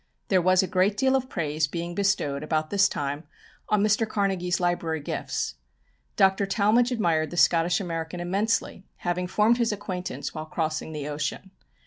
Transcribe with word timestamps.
There 0.29 0.41
was 0.41 0.63
a 0.63 0.67
great 0.67 0.97
deal 0.97 1.15
of 1.15 1.29
praise 1.29 1.67
being 1.67 1.93
bestowed 1.93 2.41
about 2.41 2.71
this 2.71 2.89
time 2.89 3.25
on 3.69 3.83
Mr. 3.83 4.09
Carnegie's 4.09 4.59
library 4.59 4.99
gifts. 4.99 5.57
Dr. 6.15 6.47
Talmage 6.47 6.91
admired 6.91 7.29
the 7.29 7.37
Scottish 7.37 7.79
American 7.79 8.19
immensely, 8.19 8.83
having 9.05 9.27
formed 9.27 9.59
his 9.59 9.71
acquaintance 9.71 10.33
while 10.33 10.47
crossing 10.47 10.91
the 10.91 11.07
ocean. 11.07 11.51